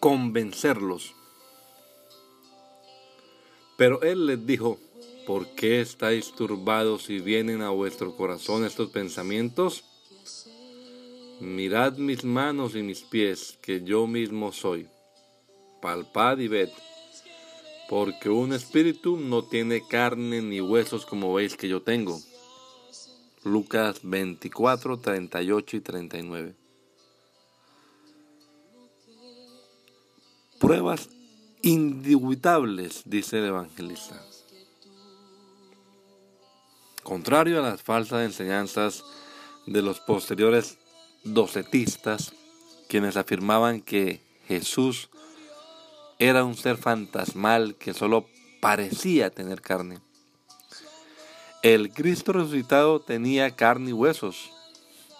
[0.00, 1.14] Convencerlos.
[3.76, 4.78] Pero él les dijo,
[5.26, 9.84] ¿por qué estáis turbados y vienen a vuestro corazón estos pensamientos?
[11.40, 14.88] Mirad mis manos y mis pies, que yo mismo soy.
[15.80, 16.70] Palpad y ved,
[17.88, 22.18] porque un espíritu no tiene carne ni huesos como veis que yo tengo.
[23.44, 26.67] Lucas 24, 38 y 39.
[30.58, 31.08] Pruebas
[31.62, 34.22] indubitables, dice el evangelista.
[37.02, 39.02] Contrario a las falsas enseñanzas
[39.66, 40.78] de los posteriores
[41.24, 42.32] docetistas,
[42.88, 45.08] quienes afirmaban que Jesús
[46.18, 48.26] era un ser fantasmal que solo
[48.60, 50.00] parecía tener carne.
[51.62, 54.50] El Cristo resucitado tenía carne y huesos,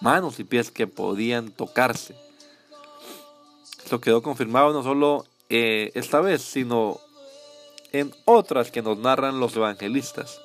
[0.00, 2.14] manos y pies que podían tocarse.
[3.88, 7.00] Esto quedó confirmado no solo eh, esta vez, sino
[7.90, 10.42] en otras que nos narran los evangelistas.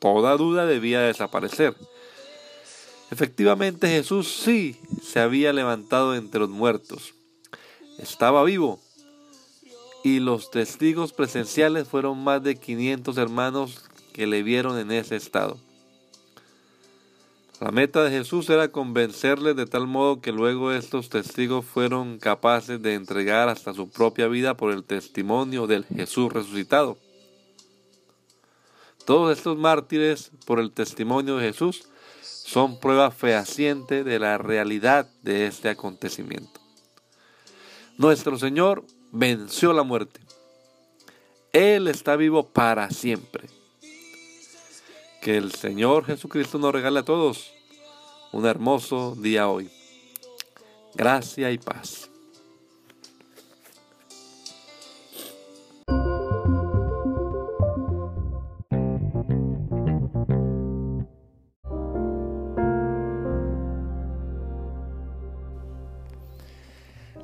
[0.00, 1.74] Toda duda debía desaparecer.
[3.10, 7.14] Efectivamente Jesús sí se había levantado entre los muertos.
[7.98, 8.80] Estaba vivo.
[10.02, 13.82] Y los testigos presenciales fueron más de 500 hermanos
[14.12, 15.56] que le vieron en ese estado.
[17.64, 22.82] La meta de Jesús era convencerles de tal modo que luego estos testigos fueron capaces
[22.82, 26.98] de entregar hasta su propia vida por el testimonio del Jesús resucitado.
[29.06, 31.88] Todos estos mártires por el testimonio de Jesús
[32.20, 36.60] son prueba fehaciente de la realidad de este acontecimiento.
[37.96, 40.20] Nuestro Señor venció la muerte.
[41.54, 43.48] Él está vivo para siempre.
[45.24, 47.54] Que el Señor Jesucristo nos regale a todos
[48.30, 49.70] un hermoso día hoy.
[50.94, 52.10] Gracia y paz.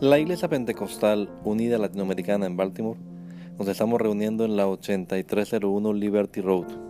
[0.00, 2.98] La Iglesia Pentecostal Unida Latinoamericana en Baltimore
[3.58, 6.89] nos estamos reuniendo en la 8301 Liberty Road